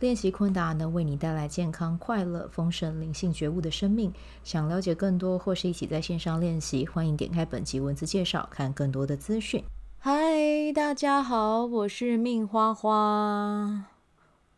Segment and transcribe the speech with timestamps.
[0.00, 4.12] 练习昆达能为你带来健康、快乐、丰盛、灵性觉悟的生命。
[4.42, 9.64] 想了解更多或是一起在线上练习，欢迎点开本集文字介绍，看更多的资讯。
[10.00, 13.86] 嗨，大家好，我是命花花。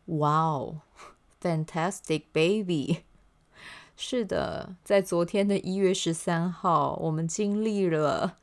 [0.05, 0.81] 哇哦
[1.41, 3.03] ，Fantastic baby！
[3.95, 8.37] 是的，在昨天的一月十三号，我们经历了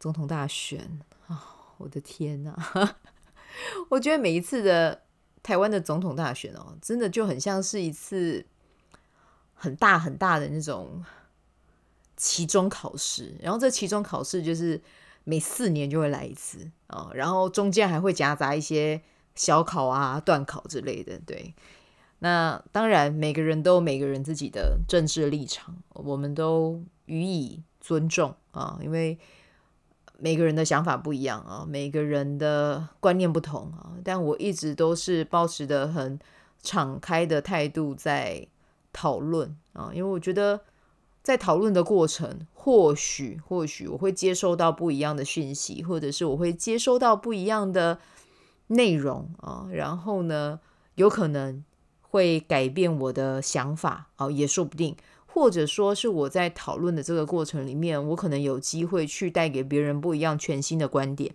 [0.00, 1.74] 总统大选啊！
[1.78, 2.96] 我的天哪，
[3.90, 5.02] 我觉得每一次的。
[5.48, 8.44] 台湾的总统大选哦，真的就很像是一次
[9.54, 11.02] 很大很大的那种
[12.18, 14.78] 期中考试，然后这期中考试就是
[15.24, 19.00] 每四年就会来一次啊，然后中间还会夹杂一些
[19.36, 21.18] 小考啊、段考之类的。
[21.24, 21.54] 对，
[22.18, 29.18] 那当然每个人都有每个人自己的政治立场，我们都予以尊重啊，因为。
[30.20, 36.18] 每个人的想法不一样啊，每个人的观念不同啊，但我一直都是保持的很
[36.60, 38.44] 敞开的态度在
[38.92, 40.60] 讨论啊，因为我觉得
[41.22, 48.00] 在讨论的过程，或许或许我会接收到不一样的讯息，或者是我会接收到不一样的
[48.66, 50.58] 内容啊，然后呢，
[50.96, 51.62] 有可能
[52.00, 54.96] 会改变我的想法啊，也说不定。
[55.38, 61.32] 或者说是我在讨论的这个过程里面，我可能有机会去带给别人不一样、全新的观点，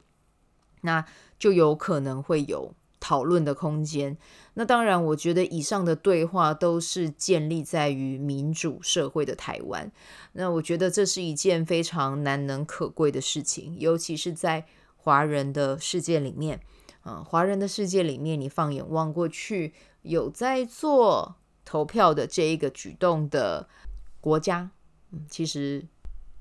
[0.81, 1.05] 那
[1.39, 4.17] 就有可能会有讨论的空间。
[4.55, 9.89] 那当然，我觉得以上的对话都是建立在于民主社会的台湾。
[10.33, 14.65] 那我觉得这是一件非常难能可贵的事情，尤其是在
[14.97, 16.59] 华人的世界里面。
[17.03, 23.69] 啊，华人的世界里面，你放眼望过去，有在做投票的这一个举动的。
[24.23, 24.71] 国家，
[25.11, 25.85] 嗯，其实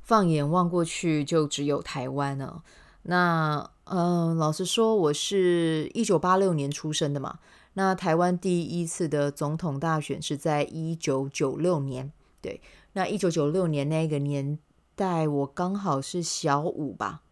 [0.02, 2.62] 放眼望过去，就只有台湾了。
[3.02, 7.40] 那，嗯、老实说，我是一九八六年出生的嘛。
[7.72, 12.60] 那台湾第一次的总统大选是在一九九六年，对。
[12.92, 14.56] 那一九九六年那个年
[14.94, 17.22] 代，我刚好是小五吧，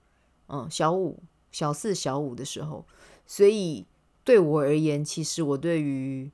[0.48, 1.22] 嗯，小五、
[1.52, 2.84] 小四、小五的时候，
[3.24, 3.86] 所以
[4.24, 6.32] 对我而言，其实我对于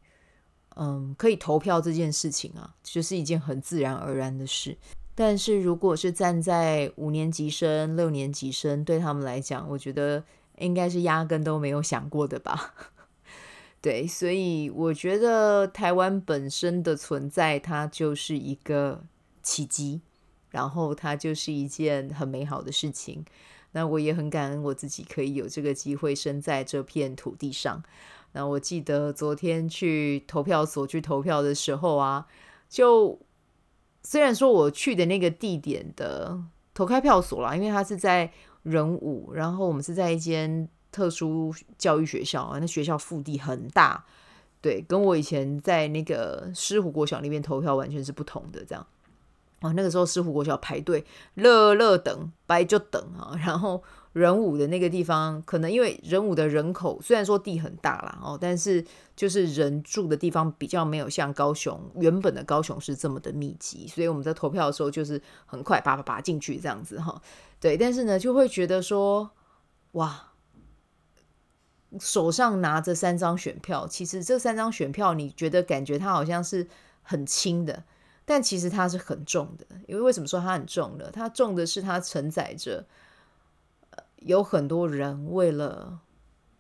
[0.79, 4.77] 嗯，可以投票这件事情啊，就是一件很自然而然的事。
[5.15, 10.23] 但是如果是站在五年级生、六年级生，对他们来讲，我觉得
[10.59, 12.75] 应该是压根都没有想过的吧。
[13.81, 19.03] 对，所以我觉得台湾本身的存在，它就是一个
[19.43, 20.03] 奇迹，
[20.51, 23.25] 然后它就是一件很美好的事情。
[23.73, 27.83] 那我也很感恩我自己可以有这个机会生在这片土地上。
[28.37, 32.27] 那我记得昨天去投票所去投票的时候啊，
[32.69, 33.19] 就
[34.03, 36.39] 虽然说我去的那个地点的
[36.75, 38.31] 投开票所啦，因为它是在
[38.63, 44.05] 仁武，然后我们是在一间特殊教育学校啊，那学校腹地很大，
[44.61, 48.87] 对，跟我以前在那个狮虎国小那边投票完全是不同的，这样。
[49.61, 51.03] 啊，那个时候狮虎国小排队，
[51.37, 53.83] 乐乐等，白就等啊，然后。
[54.17, 58.83] 仁武的那个地方，可能因为仁武的人口虽然说地很大啦，哦，但是
[59.15, 67.21] 就是人住的地方比较没有像高雄原本的高雄是这么的密集，所以我们在投票的时候就是很快叭叭叭进去这样子哈，
[67.61, 69.33] 对，但是呢就会觉得说，
[69.93, 70.33] 哇，
[72.01, 76.67] 手上拿着三张选票，其实这三张选票你觉得感觉它好像是
[77.03, 77.85] 很轻的，
[78.25, 81.11] 但其实它是很重的，因为为什么说它很重呢？
[81.13, 82.87] 它重的是它承载着。
[84.27, 86.01] 有很多人为了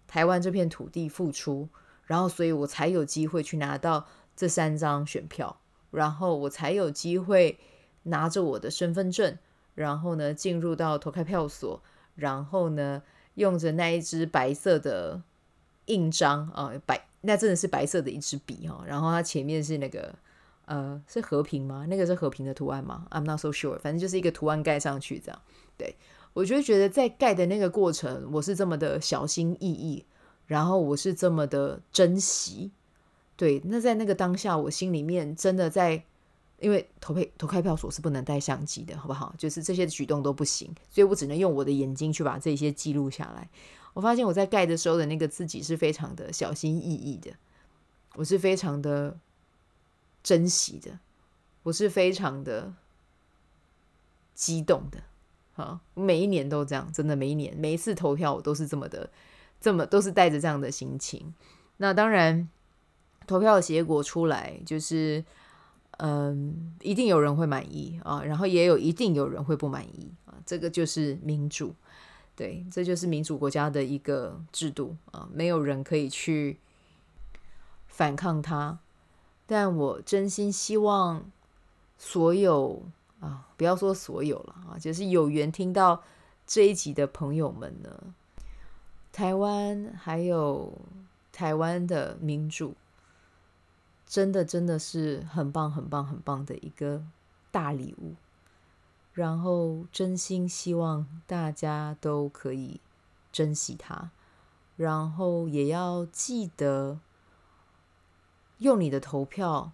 [0.06, 1.68] 台湾这片土地付出，
[2.04, 5.58] 然后所以我才有机会去拿到这三张选票，
[5.90, 7.58] 然后我才有机会
[8.04, 9.36] 拿着我的身份证，
[9.74, 11.82] 然后呢进入到投开票所，
[12.14, 13.02] 然后呢
[13.34, 15.20] 用着那一支白色的
[15.86, 20.14] 印章啊，白，那真的是白色的一支笔哈，然后它前面是那个
[20.66, 21.84] 呃是和平吗？
[21.88, 25.42] 那个是和平的图案吗？I'm not so sure，反正就是一个图案盖上去这样，
[25.76, 25.96] 对。
[26.36, 30.04] 我就觉得在盖的那个过程，我是这么的小心翼翼，
[30.44, 32.70] 然后我是这么的珍惜。
[33.36, 36.04] 对，那在那个当下，我心里面真的在，
[36.58, 39.34] 因为投配投开票所是不能带相机的，好不好？
[39.38, 43.48] 就是这些举动都不行，所以我只能用我的眼睛去把这些记录下来。
[43.94, 47.32] 我发现我在盖的时候的那个自己是非常的小心翼翼的，
[48.16, 49.18] 我是非常的
[50.22, 50.98] 珍惜的，
[51.62, 52.74] 我是非常的。
[54.34, 55.02] 激动的。
[55.56, 59.08] 好，每一年都这样，真的每一年每一次投票我都是这么的，
[59.58, 61.32] 这么都是带着这样的心情。
[61.78, 62.46] 那当然，
[63.26, 65.24] 投票的结果出来就是，
[65.96, 71.74] 嗯，一定有人会满意啊，然后也有一定有人会不满意啊，这个就是民主，
[72.36, 76.58] 对，这就是民主国家的一个制度啊，没有人可以去
[77.86, 78.78] 反抗它。
[79.46, 81.30] 但我真心希望
[81.96, 82.82] 所有。
[83.20, 86.02] 啊，不要说所有了啊，就是有缘听到
[86.46, 88.14] 这一集的朋友们呢，
[89.10, 90.78] 台湾还有
[91.32, 92.74] 台湾的民主，
[94.06, 97.02] 真的真的是很棒很棒很棒的一个
[97.50, 98.14] 大礼物。
[99.12, 102.82] 然后真心希望大家都可以
[103.32, 104.10] 珍惜它，
[104.76, 107.00] 然后也要记得
[108.58, 109.72] 用你的投票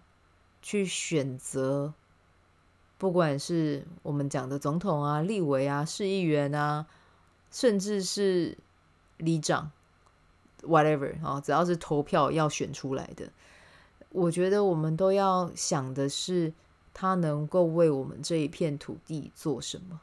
[0.61, 1.93] 去选择。
[3.03, 6.85] 不管是我们讲的总统啊、立委啊、市议员啊，
[7.51, 8.57] 甚至是
[9.17, 9.69] 里长
[10.61, 13.29] ，whatever 啊，只要是投票要选出来的，
[14.07, 16.53] 我觉得我们都要想的是，
[16.93, 19.99] 他能够为我们这一片土地做什么？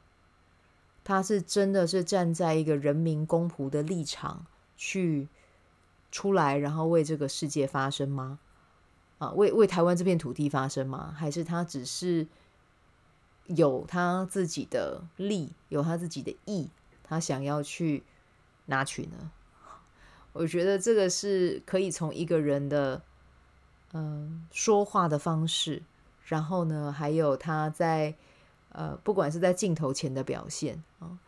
[1.03, 4.45] 他是真的是站在一个人民公仆的立场
[4.77, 5.27] 去
[6.13, 8.39] 出来，然后为这个世界发声吗？
[9.17, 11.15] 啊，为为台湾这片土地发声吗？
[11.17, 12.27] 还是他只是？
[13.57, 16.71] 有他自己的利，有他自己的义，
[17.03, 18.05] 他想要去
[18.67, 19.31] 拿取呢？
[20.33, 23.03] 我觉得这个是可以从一个人的
[23.93, 25.83] 嗯说话的方式，
[26.25, 28.15] 然后呢，还有他在
[28.69, 31.19] 呃，不管是在镜头前的表现啊，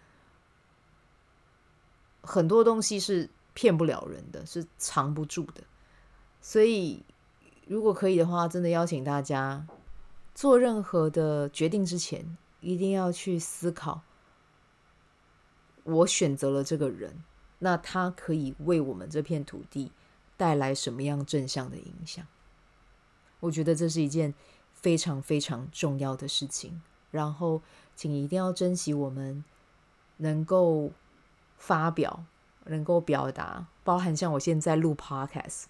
[2.23, 5.65] 很多东西是骗不了人的，是藏不住的。
[6.41, 7.03] 所以，
[7.67, 9.67] 如果可以的话，真的邀请大家。
[10.35, 14.01] 做任何的决定之前，一定要去思考：
[15.85, 17.23] 我选择了这个人，
[17.59, 19.93] 那他可以为我们这片土地
[20.37, 22.27] 带来什么样正向的影响？
[23.41, 24.33] 我觉得这是一件
[24.73, 26.81] 非常非常重要的事情。
[27.11, 27.61] 然后，
[27.95, 29.45] 请一定要珍惜我们
[30.17, 30.93] 能够
[31.59, 32.25] 发表、
[32.65, 35.65] 能够表达，包含像我现在录 Podcast，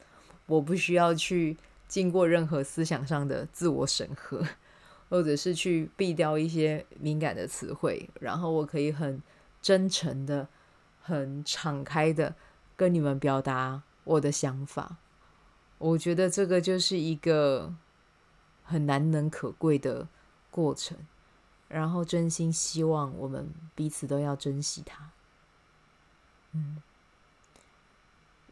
[0.46, 1.56] 我不需要去。
[1.92, 4.42] 经过任何思想上的自我审核，
[5.10, 9.22] 或者是去避掉一些敏感的词汇，然后我可以很
[9.60, 10.48] 真诚的、
[11.02, 12.34] 很敞开的
[12.76, 14.96] 跟你们表达我的想法。
[15.76, 17.74] 我觉得这个就是一个
[18.62, 20.08] 很难能可贵的
[20.50, 20.96] 过程，
[21.68, 25.10] 然后真心希望我们彼此都要珍惜它。
[26.52, 26.80] 嗯，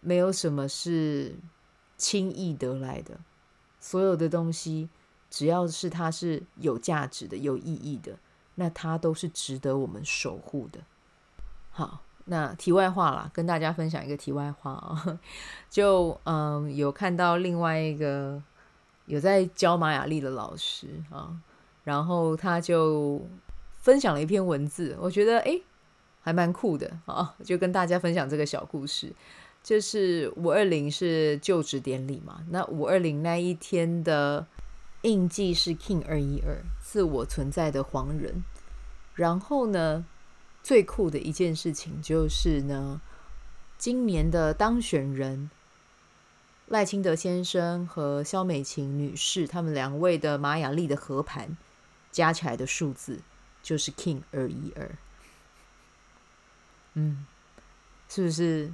[0.03, 1.37] 没有什么是
[1.97, 3.19] 轻易得来的。
[3.81, 4.89] 所有的东西，
[5.31, 8.19] 只要是它是有价值的、有意义的，
[8.55, 10.81] 那它都是值得我们守护的。
[11.71, 15.19] 好，那题外话啦，跟大家分享一个题外话啊，
[15.71, 18.43] 就嗯，有看到另外一个
[19.07, 21.35] 有在教玛雅历的老师啊，
[21.83, 23.25] 然后他就
[23.79, 25.63] 分享了一篇文字，我觉得诶，
[26.21, 29.13] 还蛮酷的啊，就跟大家分享这个小故事。
[29.63, 34.47] 就是五二零是就职典礼嘛，那五二零那一天的
[35.03, 38.43] 印记是 King 二一二，自我存在的黄人。
[39.15, 40.07] 然后呢，
[40.63, 43.01] 最酷的一件事情就是呢，
[43.77, 45.51] 今年的当选人
[46.67, 51.57] 赖清德先生和萧美琴女士，他们两位的玛雅历的合盘
[52.11, 53.21] 加起来的数字
[53.63, 54.91] 就是 King 二一二。
[56.95, 57.27] 嗯，
[58.09, 58.73] 是不是？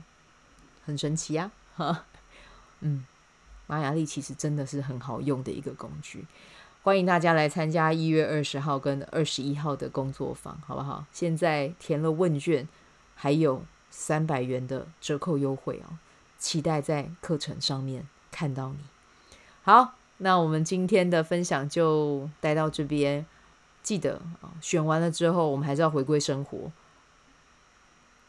[0.87, 2.05] 很神奇呀，哈，
[2.81, 3.05] 嗯，
[3.67, 6.25] 玛雅历其实真的是很好用的一个工具，
[6.85, 11.05] 欢迎大家来参加一月二十号跟二十一号的工作坊，好不好？
[11.11, 12.69] 现在填了问卷，
[13.17, 15.99] 还有三百元的折扣优惠哦，
[16.39, 18.79] 期待在课程上面看到你。
[19.65, 23.27] 好，那我们今天的分享就带到这边，
[23.83, 26.71] 记得啊，选完了之后，我们还是要回归生活。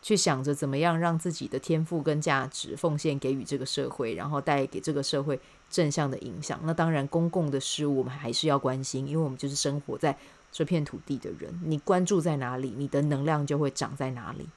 [0.02, 5.40] 去想着怎么样让自己的天赋跟价值奉献给予这个社会，然后带给这个社会
[5.70, 6.60] 正向的影响。
[6.64, 10.18] 那当然，公共的事物我们还是要关心，因为我们就是生活在
[10.52, 11.60] 这片土地的人。
[11.66, 14.48] 你关注在哪里，你的能量就会长在哪里。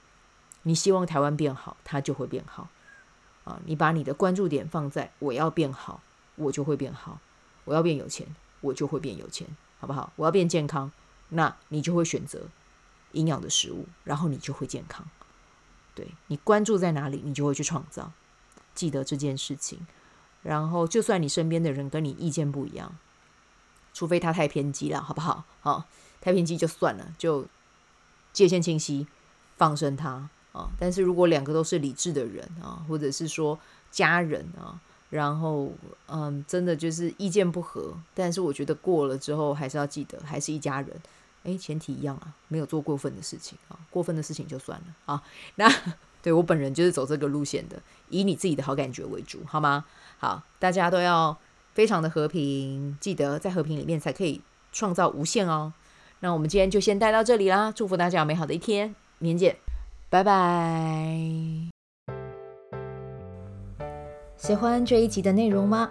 [0.63, 2.69] 你希望台湾变好，它就会变好。
[3.45, 6.03] 啊，你把你的关注点放在我要变好，
[6.37, 7.19] 我就会变好；
[7.65, 8.27] 我要变有钱，
[8.61, 9.49] 我就会变有钱，
[9.81, 10.13] 好不好？
[10.17, 10.93] 我要变健康，
[11.31, 12.43] 那你就会选择
[13.13, 15.07] 营养的食物，然后你就会健康。
[15.95, 18.13] 对，你关注在哪里，你就会去创造。
[18.75, 19.87] 记得这件事情，
[20.43, 22.97] 然后就算你身边的人跟你意见不一样，
[23.93, 25.45] 除非他太偏激了，好不好？
[25.61, 25.85] 好，
[26.21, 27.47] 太偏激就算了，就
[28.33, 29.07] 界限清晰，
[29.57, 30.71] 放生他啊。
[30.79, 33.59] 但是如果两个都是理智的人啊，或者是说
[33.91, 34.81] 家人啊，
[35.11, 35.73] 然后
[36.07, 40.99] 嗯，真的就是意见不合，但是我觉得过了之后还是要记得，还是一家人。
[41.45, 45.23] 诶，前提一样啊，没有做过分的事情啊，过分的事情就算了啊。
[45.57, 45.71] 那
[46.23, 49.85] 对我本人就是走这个路线的，以你自己的好感觉为主，好吗？
[50.19, 51.37] 好，大家都要
[51.73, 55.73] 非常的和平，记得在和平里面才可以创造无限哦。
[56.21, 59.57] 那我们今天就先带到这里啦，祝福大家有美好的一天，明天见，
[60.11, 61.17] 拜拜。
[64.37, 65.91] 喜欢这一集的内容吗？